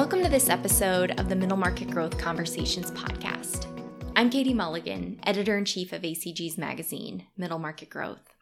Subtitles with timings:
[0.00, 3.66] Welcome to this episode of the Middle Market Growth Conversations podcast.
[4.16, 8.32] I'm Katie Mulligan, editor in chief of ACG's magazine, Middle Market Growth.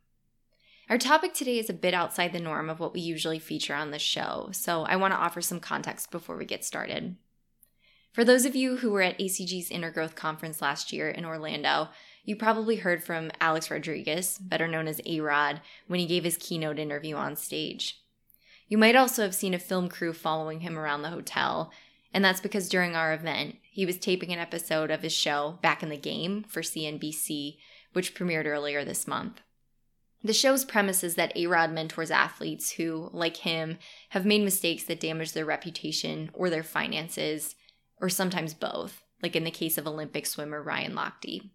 [0.89, 3.91] Our topic today is a bit outside the norm of what we usually feature on
[3.91, 7.17] the show, so I want to offer some context before we get started.
[8.13, 11.89] For those of you who were at ACG's Intergrowth Conference last year in Orlando,
[12.25, 16.37] you probably heard from Alex Rodriguez, better known as A Rod, when he gave his
[16.37, 18.01] keynote interview on stage.
[18.69, 21.73] You might also have seen a film crew following him around the hotel,
[22.13, 25.83] and that's because during our event, he was taping an episode of his show Back
[25.83, 27.57] in the Game for CNBC,
[27.95, 29.41] which premiered earlier this month.
[30.23, 33.79] The show's premise is that A-Rod mentors athletes who, like him,
[34.11, 37.55] have made mistakes that damage their reputation or their finances,
[38.01, 41.51] or sometimes both, like in the case of Olympic swimmer Ryan Lochte.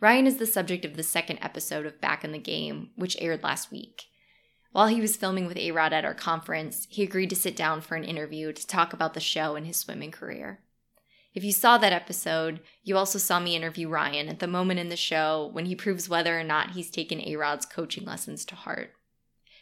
[0.00, 3.42] Ryan is the subject of the second episode of Back in the Game, which aired
[3.42, 4.04] last week.
[4.72, 7.94] While he was filming with A-Rod at our conference, he agreed to sit down for
[7.94, 10.60] an interview to talk about the show and his swimming career.
[11.34, 14.88] If you saw that episode, you also saw me interview Ryan at the moment in
[14.88, 18.92] the show when he proves whether or not he's taken A-Rod's coaching lessons to heart.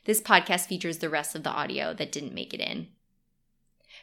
[0.05, 2.89] This podcast features the rest of the audio that didn't make it in.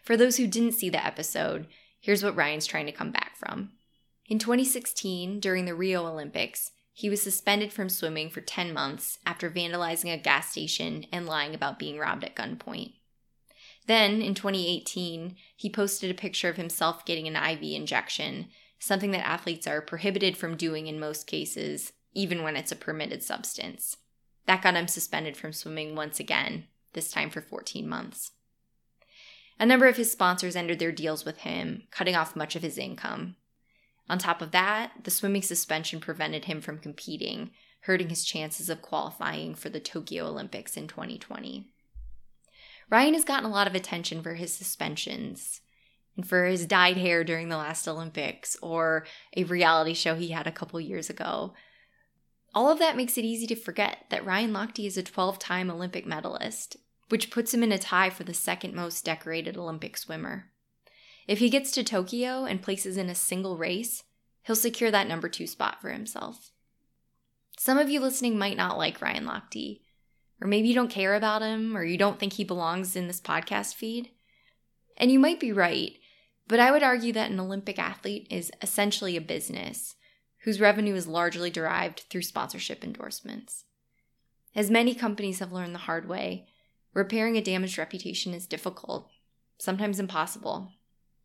[0.04, 1.68] For those who didn't see the episode,
[2.00, 3.72] here's what Ryan's trying to come back from.
[4.28, 9.52] In 2016, during the Rio Olympics, he was suspended from swimming for 10 months after
[9.52, 12.94] vandalizing a gas station and lying about being robbed at gunpoint.
[13.86, 18.48] Then, in 2018, he posted a picture of himself getting an IV injection,
[18.80, 23.22] something that athletes are prohibited from doing in most cases, even when it's a permitted
[23.22, 23.98] substance.
[24.48, 28.32] That got him suspended from swimming once again, this time for 14 months.
[29.60, 32.80] A number of his sponsors ended their deals with him, cutting off much of his
[32.80, 33.36] income.
[34.10, 38.82] On top of that, the swimming suspension prevented him from competing, hurting his chances of
[38.82, 41.68] qualifying for the Tokyo Olympics in 2020.
[42.90, 45.62] Ryan has gotten a lot of attention for his suspensions
[46.16, 49.06] and for his dyed hair during the last Olympics or
[49.36, 51.54] a reality show he had a couple years ago.
[52.56, 55.70] All of that makes it easy to forget that Ryan Lochte is a 12 time
[55.70, 56.78] Olympic medalist,
[57.10, 60.50] which puts him in a tie for the second most decorated Olympic swimmer.
[61.28, 64.04] If he gets to Tokyo and places in a single race,
[64.44, 66.52] he'll secure that number two spot for himself.
[67.60, 69.82] Some of you listening might not like Ryan Lochte,
[70.42, 73.20] or maybe you don't care about him, or you don't think he belongs in this
[73.20, 74.12] podcast feed.
[74.96, 75.94] And you might be right,
[76.48, 79.96] but I would argue that an Olympic athlete is essentially a business
[80.44, 83.66] whose revenue is largely derived through sponsorship endorsements.
[84.56, 86.48] As many companies have learned the hard way,
[86.94, 89.10] repairing a damaged reputation is difficult,
[89.58, 90.72] sometimes impossible.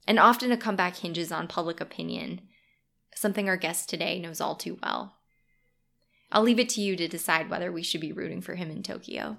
[0.06, 2.40] And often a comeback hinges on public opinion,
[3.14, 5.16] something our guest today knows all too well.
[6.32, 8.82] I'll leave it to you to decide whether we should be rooting for him in
[8.82, 9.36] Tokyo.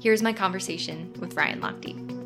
[0.00, 2.18] Here's my conversation with Ryan Lochte.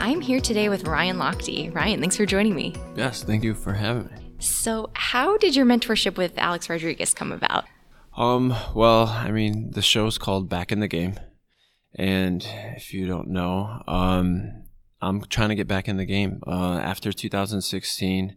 [0.00, 1.72] I'm here today with Ryan Lochte.
[1.74, 2.74] Ryan, thanks for joining me.
[2.96, 4.34] Yes, thank you for having me.
[4.40, 7.64] So, how did your mentorship with Alex Rodriguez come about?
[8.16, 11.18] Um, well, I mean, the show's called Back in the Game.
[11.94, 12.46] And
[12.76, 14.64] if you don't know, um,
[15.00, 16.42] I'm trying to get back in the game.
[16.46, 18.36] Uh, after 2016,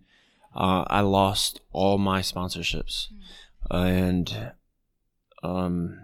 [0.55, 3.07] uh, I lost all my sponsorships.
[3.69, 4.51] Uh, and,
[5.43, 5.99] um,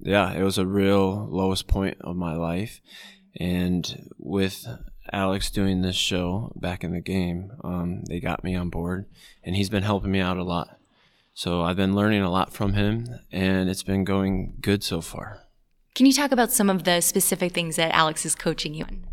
[0.00, 2.80] yeah, it was a real lowest point of my life.
[3.38, 4.66] And with
[5.12, 9.06] Alex doing this show back in the game, um, they got me on board,
[9.44, 10.77] and he's been helping me out a lot.
[11.38, 15.42] So I've been learning a lot from him, and it's been going good so far.
[15.94, 19.06] Can you talk about some of the specific things that Alex is coaching you in?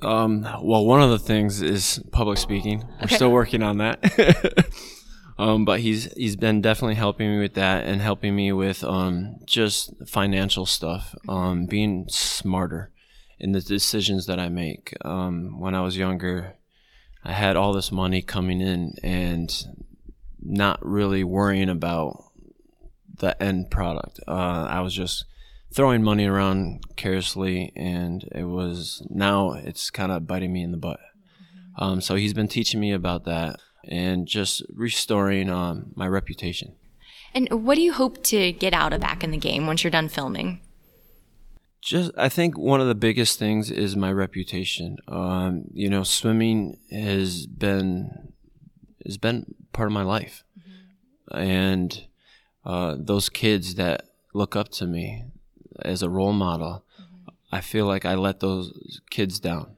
[0.00, 2.78] Um, well, one of the things is public speaking.
[2.98, 3.16] We're okay.
[3.16, 4.72] still working on that.
[5.38, 9.36] um, but he's he's been definitely helping me with that and helping me with um,
[9.44, 12.90] just financial stuff, um, being smarter
[13.38, 14.96] in the decisions that I make.
[15.04, 16.54] Um, when I was younger,
[17.22, 19.54] I had all this money coming in, and
[20.42, 22.24] not really worrying about
[23.18, 24.20] the end product.
[24.26, 25.24] Uh, I was just
[25.72, 30.76] throwing money around carelessly, and it was now it's kind of biting me in the
[30.76, 31.00] butt.
[31.78, 33.56] Um, so he's been teaching me about that
[33.88, 36.74] and just restoring um, my reputation.
[37.32, 39.90] And what do you hope to get out of back in the game once you're
[39.90, 40.60] done filming?
[41.80, 44.98] Just, I think one of the biggest things is my reputation.
[45.08, 48.32] Um, you know, swimming has been
[49.06, 50.44] has been part of my life.
[50.58, 51.38] Mm-hmm.
[51.38, 52.04] And
[52.64, 55.24] uh, those kids that look up to me
[55.82, 57.30] as a role model, mm-hmm.
[57.52, 59.76] I feel like I let those kids down.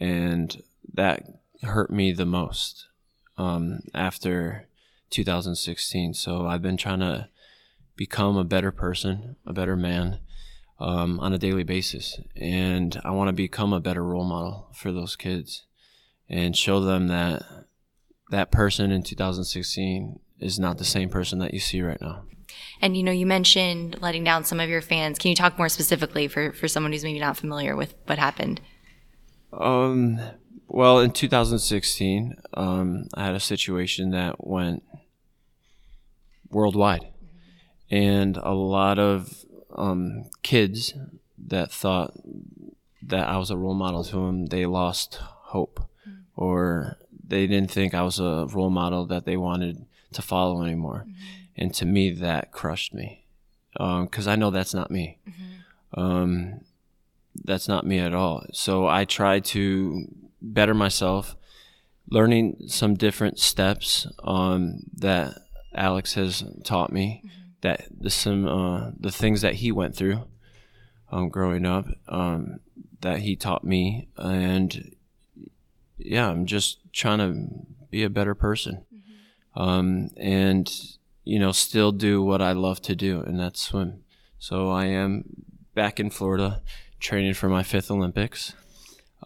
[0.00, 0.62] And
[0.94, 1.24] that
[1.62, 2.86] hurt me the most
[3.38, 4.68] um, after
[5.10, 6.14] 2016.
[6.14, 7.28] So I've been trying to
[7.96, 10.18] become a better person, a better man
[10.80, 12.18] um, on a daily basis.
[12.34, 15.64] And I want to become a better role model for those kids
[16.28, 17.42] and show them that
[18.32, 22.24] that person in 2016 is not the same person that you see right now.
[22.80, 25.18] And you know, you mentioned letting down some of your fans.
[25.18, 28.60] Can you talk more specifically for for someone who's maybe not familiar with what happened?
[29.52, 30.18] Um,
[30.66, 34.82] well, in 2016, um, I had a situation that went
[36.50, 37.06] worldwide,
[37.90, 39.44] and a lot of
[39.76, 40.94] um, kids
[41.38, 42.14] that thought
[43.02, 45.88] that I was a role model to them, they lost hope,
[46.34, 46.98] or
[47.32, 51.06] they didn't think I was a role model that they wanted to follow anymore.
[51.08, 51.22] Mm-hmm.
[51.56, 53.24] And to me, that crushed me
[53.72, 55.18] because um, I know that's not me.
[55.26, 56.00] Mm-hmm.
[56.00, 56.60] Um,
[57.42, 58.44] that's not me at all.
[58.52, 60.06] So I try to
[60.42, 61.34] better myself,
[62.10, 65.38] learning some different steps um, that
[65.74, 67.22] Alex has taught me.
[67.24, 67.38] Mm-hmm.
[67.62, 70.24] That the some uh, the things that he went through
[71.10, 72.58] um, growing up um,
[73.00, 74.96] that he taught me, and
[76.04, 77.48] yeah, I'm just trying to
[77.90, 79.60] be a better person, mm-hmm.
[79.60, 80.70] um, and
[81.24, 84.02] you know, still do what I love to do, and that's swim.
[84.38, 85.24] So I am
[85.74, 86.62] back in Florida,
[86.98, 88.54] training for my fifth Olympics,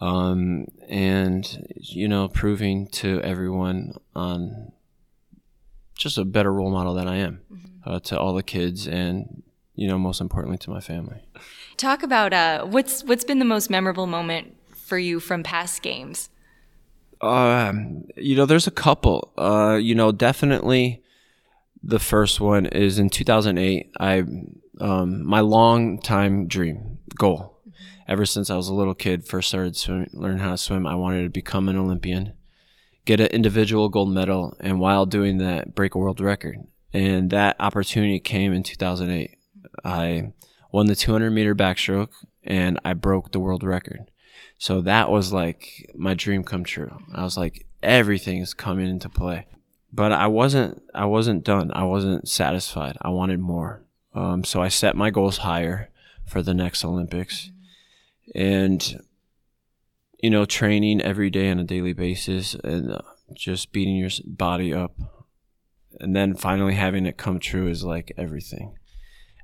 [0.00, 4.72] um, and you know, proving to everyone on
[5.94, 7.90] just a better role model than I am mm-hmm.
[7.90, 9.42] uh, to all the kids, and
[9.74, 11.22] you know, most importantly, to my family.
[11.76, 16.28] Talk about uh, what's what's been the most memorable moment for you from past games.
[17.20, 19.32] Um, you know, there's a couple.
[19.36, 21.02] Uh, you know, definitely
[21.82, 23.92] the first one is in 2008.
[23.98, 24.24] I
[24.80, 27.72] um, my long time dream goal, mm-hmm.
[28.08, 30.86] ever since I was a little kid, first started swim, learn how to swim.
[30.86, 32.34] I wanted to become an Olympian,
[33.04, 36.58] get an individual gold medal, and while doing that, break a world record.
[36.92, 39.38] And that opportunity came in 2008.
[39.84, 40.32] I
[40.72, 42.12] won the 200 meter backstroke,
[42.42, 44.10] and I broke the world record.
[44.58, 46.98] So that was like my dream come true.
[47.14, 49.46] I was like, everything is coming into play.
[49.92, 51.70] But I wasn't, I wasn't done.
[51.72, 52.96] I wasn't satisfied.
[53.00, 53.82] I wanted more.
[54.14, 55.90] Um, so I set my goals higher
[56.26, 57.50] for the next Olympics.
[58.34, 59.04] And,
[60.20, 63.02] you know, training every day on a daily basis and uh,
[63.32, 64.92] just beating your body up.
[66.00, 68.76] And then finally having it come true is like everything.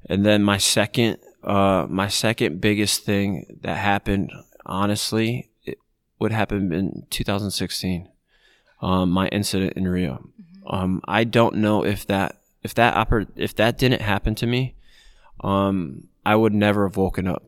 [0.09, 4.33] And then my second, uh, my second biggest thing that happened
[4.67, 5.79] honestly, it
[6.19, 8.09] would happen in 2016.
[8.81, 10.15] Um, my incident in Rio.
[10.15, 10.75] Mm-hmm.
[10.75, 14.75] Um, I don't know if that if that oper- if that didn't happen to me,
[15.41, 17.45] um, I would never have woken up.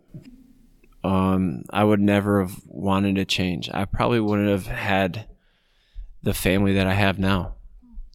[1.02, 3.68] Um, I would never have wanted to change.
[3.72, 5.26] I probably wouldn't have had
[6.22, 7.54] the family that I have now.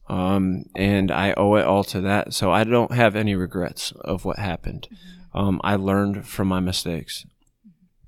[0.08, 2.34] Um, and I owe it all to that.
[2.34, 4.88] So I don't have any regrets of what happened.
[4.90, 5.38] Mm-hmm.
[5.38, 7.24] Um, I learned from my mistakes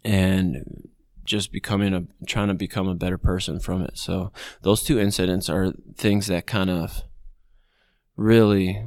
[0.05, 0.89] and
[1.25, 3.97] just becoming a trying to become a better person from it.
[3.97, 4.33] So
[4.63, 7.03] those two incidents are things that kind of
[8.17, 8.87] really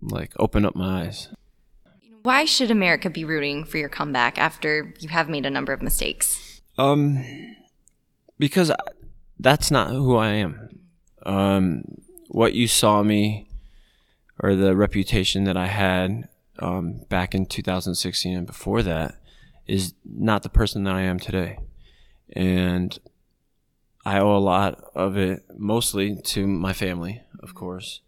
[0.00, 1.28] like open up my eyes.
[2.22, 5.82] Why should America be rooting for your comeback after you have made a number of
[5.82, 6.60] mistakes?
[6.78, 7.24] Um
[8.38, 8.72] because
[9.38, 10.68] that's not who I am.
[11.26, 11.84] Um
[12.28, 13.48] what you saw me
[14.40, 16.28] or the reputation that I had
[16.58, 19.16] um, back in 2016 and before that
[19.66, 21.58] is not the person that I am today.
[22.34, 22.98] And
[24.04, 28.00] I owe a lot of it mostly to my family, of course,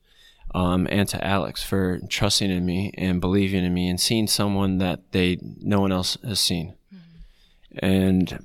[0.54, 4.78] um, and to Alex for trusting in me and believing in me and seeing someone
[4.78, 6.74] that they no one else has seen.
[6.92, 7.78] Mm-hmm.
[7.84, 8.44] And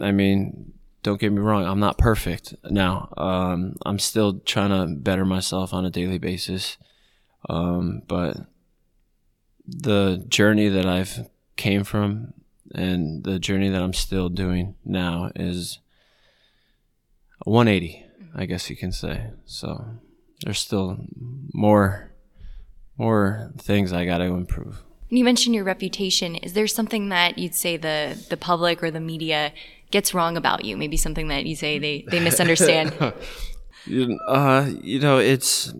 [0.00, 3.12] I mean, don't get me wrong, I'm not perfect now.
[3.16, 6.76] Um, I'm still trying to better myself on a daily basis.
[7.48, 8.36] Um, but
[9.68, 12.32] the journey that I've came from
[12.74, 15.78] and the journey that I'm still doing now is
[17.44, 19.30] 180, I guess you can say.
[19.44, 19.84] So
[20.42, 20.98] there's still
[21.52, 22.12] more
[22.96, 24.82] more things I got to improve.
[25.08, 26.34] You mentioned your reputation.
[26.34, 29.52] Is there something that you'd say the the public or the media
[29.90, 30.76] gets wrong about you?
[30.76, 32.92] Maybe something that you say they they misunderstand.
[34.28, 35.72] uh, you know, it's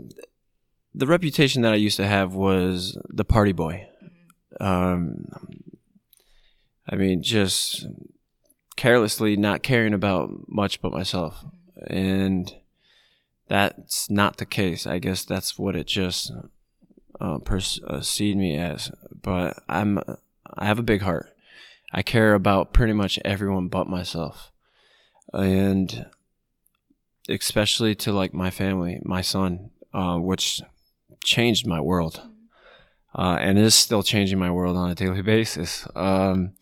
[0.99, 3.87] the reputation that I used to have was the party boy.
[4.61, 5.29] Um,
[6.89, 7.87] I mean, just
[8.77, 11.45] carelessly not caring about much but myself.
[11.87, 12.53] And
[13.47, 14.89] that's not the case.
[14.89, 16.33] I guess that's what it just
[17.21, 18.91] uh, perceived me as.
[19.23, 20.01] But I'm,
[20.57, 21.33] I have a big heart.
[21.93, 24.51] I care about pretty much everyone but myself.
[25.33, 26.07] And
[27.29, 30.61] especially to like my family, my son, uh, which
[31.29, 32.23] changed my world,
[33.15, 35.87] uh, and is still changing my world on a daily basis.
[35.95, 36.55] Um,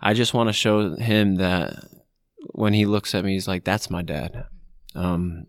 [0.00, 1.84] I just want to show him that
[2.52, 4.46] when he looks at me, he's like, "That's my dad,"
[4.94, 5.46] um,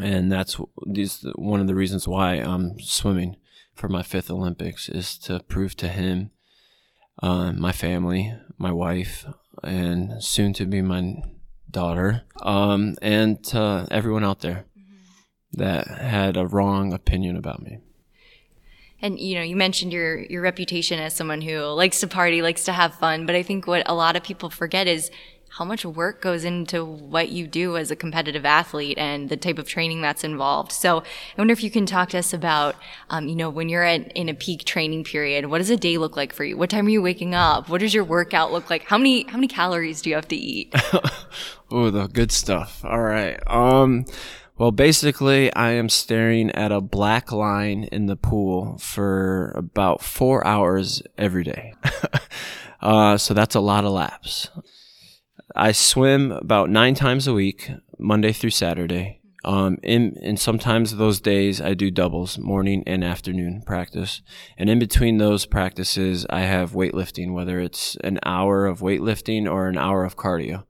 [0.00, 3.36] and that's this one of the reasons why I'm swimming
[3.74, 6.30] for my fifth Olympics is to prove to him,
[7.22, 9.24] uh, my family, my wife,
[9.62, 11.14] and soon to be my
[11.70, 14.64] daughter, um, and to everyone out there
[15.52, 17.78] that had a wrong opinion about me.
[19.00, 22.64] And you know, you mentioned your your reputation as someone who likes to party, likes
[22.64, 25.10] to have fun, but I think what a lot of people forget is
[25.50, 29.58] how much work goes into what you do as a competitive athlete and the type
[29.58, 30.72] of training that's involved.
[30.72, 31.04] So I
[31.36, 32.76] wonder if you can talk to us about,
[33.10, 35.98] um, you know, when you're at, in a peak training period, what does a day
[35.98, 36.56] look like for you?
[36.56, 37.68] What time are you waking up?
[37.68, 38.84] What does your workout look like?
[38.84, 40.72] How many, how many calories do you have to eat?
[41.70, 42.84] oh, the good stuff.
[42.84, 43.38] All right.
[43.46, 44.04] Um,
[44.58, 50.46] well, basically, I am staring at a black line in the pool for about four
[50.46, 51.74] hours every day.
[52.80, 54.50] uh, so that's a lot of laps.
[55.54, 59.20] I swim about nine times a week, Monday through Saturday.
[59.44, 64.22] Um, in, and sometimes those days I do doubles, morning and afternoon practice.
[64.56, 69.68] And in between those practices, I have weightlifting, whether it's an hour of weightlifting or
[69.68, 70.64] an hour of cardio.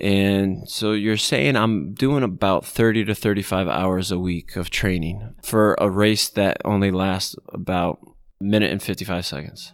[0.00, 5.34] And so you're saying I'm doing about 30 to 35 hours a week of training
[5.42, 7.98] for a race that only lasts about
[8.40, 9.72] a minute and 55 seconds.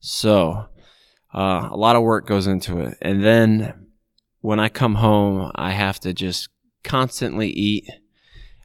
[0.00, 0.66] So
[1.32, 2.98] uh, a lot of work goes into it.
[3.00, 3.86] And then
[4.40, 6.48] when I come home, I have to just
[6.82, 7.88] constantly eat.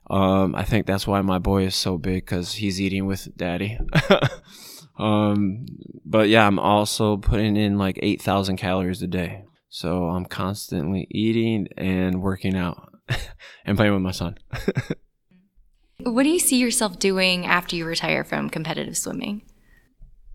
[0.09, 3.77] Um, I think that's why my boy is so big because he's eating with daddy.
[4.97, 5.65] um,
[6.03, 9.43] but yeah, I'm also putting in like 8,000 calories a day.
[9.69, 12.93] So I'm constantly eating and working out
[13.65, 14.37] and playing with my son.
[15.99, 19.41] what do you see yourself doing after you retire from competitive swimming?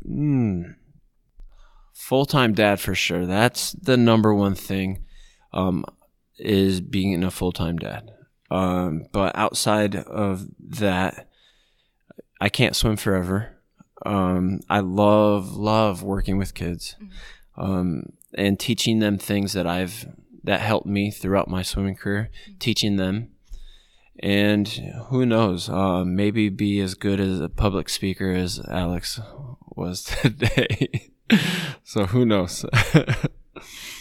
[0.05, 0.73] Hmm
[2.01, 3.27] full time dad for sure.
[3.27, 5.05] That's the number one thing.
[5.53, 5.85] Um,
[6.39, 8.11] is being a full time dad.
[8.51, 11.29] Um, but outside of that,
[12.41, 13.59] I can't swim forever.
[14.05, 17.61] Um, I love love working with kids, mm-hmm.
[17.61, 18.03] um,
[18.35, 20.07] and teaching them things that I've
[20.45, 22.31] that helped me throughout my swimming career.
[22.45, 22.59] Mm-hmm.
[22.59, 23.31] Teaching them,
[24.21, 24.69] and
[25.09, 29.21] who knows, uh, maybe be as good as a public speaker as Alex
[29.77, 31.11] was today.
[31.85, 32.65] so who knows?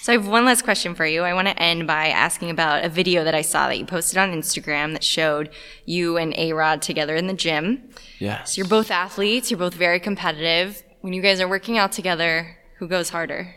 [0.02, 1.24] So I have one last question for you.
[1.24, 4.18] I want to end by asking about a video that I saw that you posted
[4.18, 5.50] on Instagram that showed
[5.86, 7.90] you and A Rod together in the gym.
[8.18, 8.56] Yes.
[8.56, 10.82] So you're both athletes, you're both very competitive.
[11.02, 13.54] When you guys are working out together, who goes harder?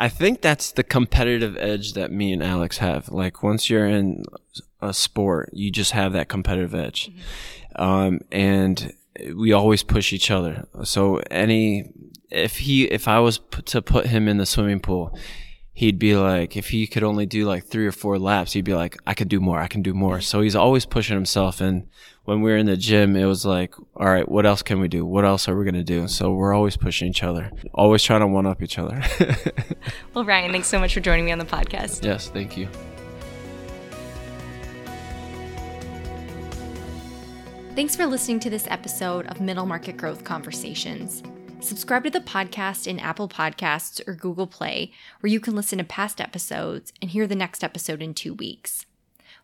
[0.00, 3.10] I think that's the competitive edge that me and Alex have.
[3.10, 4.24] Like once you're in
[4.80, 7.10] a sport, you just have that competitive edge.
[7.10, 7.82] Mm-hmm.
[7.82, 8.94] Um, and
[9.36, 10.66] we always push each other.
[10.84, 11.92] So any
[12.30, 15.14] if he if I was p- to put him in the swimming pool,
[15.72, 18.74] he'd be like if he could only do like three or four laps, he'd be
[18.74, 20.20] like I could do more, I can do more.
[20.20, 21.86] So he's always pushing himself and
[22.24, 24.86] when we were in the gym, it was like, all right, what else can we
[24.86, 25.04] do?
[25.04, 26.06] What else are we going to do?
[26.06, 29.02] So we're always pushing each other, always trying to one up each other.
[30.14, 32.04] well, Ryan, thanks so much for joining me on the podcast.
[32.04, 32.68] Yes, thank you.
[37.74, 41.22] Thanks for listening to this episode of Middle Market Growth Conversations.
[41.62, 45.84] Subscribe to the podcast in Apple Podcasts or Google Play, where you can listen to
[45.84, 48.86] past episodes and hear the next episode in two weeks.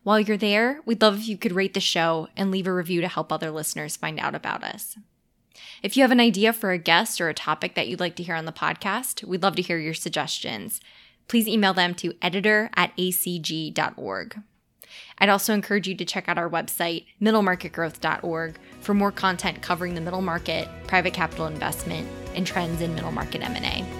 [0.03, 3.01] While you're there, we'd love if you could rate the show and leave a review
[3.01, 4.97] to help other listeners find out about us.
[5.83, 8.23] If you have an idea for a guest or a topic that you'd like to
[8.23, 10.81] hear on the podcast, we'd love to hear your suggestions.
[11.27, 14.41] Please email them to editor at acg.org.
[15.17, 20.01] I'd also encourage you to check out our website, middlemarketgrowth.org, for more content covering the
[20.01, 23.96] middle market, private capital investment, and trends in middle market M&A.